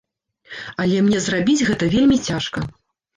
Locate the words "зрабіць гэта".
1.25-1.89